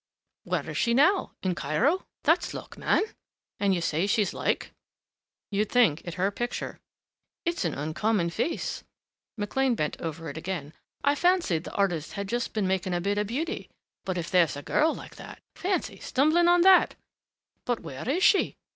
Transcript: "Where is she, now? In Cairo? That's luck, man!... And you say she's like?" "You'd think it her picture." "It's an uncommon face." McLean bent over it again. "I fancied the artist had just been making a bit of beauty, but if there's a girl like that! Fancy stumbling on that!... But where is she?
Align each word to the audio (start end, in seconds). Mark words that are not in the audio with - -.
"Where 0.45 0.67
is 0.67 0.77
she, 0.77 0.95
now? 0.95 1.33
In 1.43 1.53
Cairo? 1.53 2.07
That's 2.23 2.55
luck, 2.55 2.75
man!... 2.75 3.03
And 3.59 3.75
you 3.75 3.81
say 3.81 4.07
she's 4.07 4.33
like?" 4.33 4.71
"You'd 5.51 5.69
think 5.71 6.01
it 6.05 6.15
her 6.15 6.31
picture." 6.31 6.79
"It's 7.45 7.65
an 7.65 7.75
uncommon 7.75 8.31
face." 8.31 8.83
McLean 9.37 9.75
bent 9.75 10.01
over 10.01 10.27
it 10.31 10.37
again. 10.39 10.73
"I 11.03 11.13
fancied 11.13 11.65
the 11.65 11.73
artist 11.75 12.13
had 12.13 12.27
just 12.27 12.51
been 12.53 12.65
making 12.65 12.95
a 12.95 12.99
bit 13.01 13.19
of 13.19 13.27
beauty, 13.27 13.69
but 14.03 14.17
if 14.17 14.31
there's 14.31 14.57
a 14.57 14.63
girl 14.63 14.95
like 14.95 15.17
that! 15.17 15.39
Fancy 15.53 15.99
stumbling 15.99 16.47
on 16.47 16.61
that!... 16.61 16.95
But 17.63 17.81
where 17.81 18.09
is 18.09 18.23
she? 18.23 18.57